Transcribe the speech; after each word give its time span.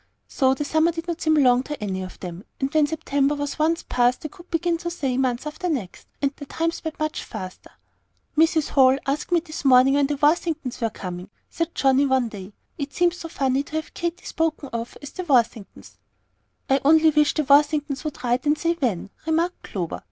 So 0.27 0.55
the 0.55 0.65
summer 0.65 0.91
did 0.91 1.07
not 1.07 1.21
seem 1.21 1.35
long 1.35 1.61
to 1.61 1.79
any 1.79 2.01
of 2.01 2.19
them; 2.21 2.43
and 2.59 2.73
when 2.73 2.87
September 2.87 3.35
was 3.35 3.59
once 3.59 3.83
past, 3.87 4.23
and 4.25 4.31
they 4.31 4.35
could 4.35 4.49
begin 4.49 4.79
to 4.79 4.89
say, 4.89 5.15
"month 5.15 5.45
after 5.45 5.69
next," 5.69 6.07
the 6.21 6.45
time 6.47 6.71
sped 6.71 6.97
much 6.99 7.23
faster. 7.23 7.69
"Mrs. 8.35 8.69
Hall 8.69 8.97
asked 9.05 9.31
me 9.31 9.41
this 9.41 9.63
morning 9.63 9.93
when 9.93 10.07
the 10.07 10.15
Worthingtons 10.17 10.81
were 10.81 10.89
coming," 10.89 11.29
said 11.51 11.75
Johnnie, 11.75 12.07
one 12.07 12.29
day. 12.29 12.51
"It 12.79 12.93
seems 12.95 13.17
so 13.17 13.29
funny 13.29 13.61
to 13.61 13.75
have 13.75 13.93
Katy 13.93 14.25
spoken 14.25 14.69
of 14.73 14.97
as 15.03 15.11
'the 15.11 15.25
Worthingtons.'" 15.25 15.99
"I 16.67 16.81
only 16.83 17.11
wish 17.11 17.35
the 17.35 17.43
Worthingtons 17.43 18.03
would 18.03 18.23
write 18.23 18.47
and 18.47 18.57
say 18.57 18.73
when," 18.79 19.11
remarked 19.27 19.61
Clover. 19.61 19.99